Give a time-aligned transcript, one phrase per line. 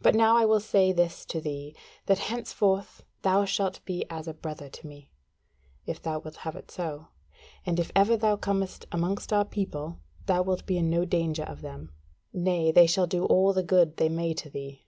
[0.00, 4.34] But now I will say this to thee, that henceforth thou shalt be as a
[4.34, 5.08] brother to me,
[5.86, 7.10] if thou wilt have it so,
[7.64, 11.60] and if ever thou comest amongst our people, thou wilt be in no danger of
[11.60, 11.92] them:
[12.32, 14.84] nay, they shall do all the good they may to thee."